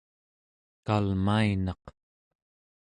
[0.85, 1.83] kalmainaq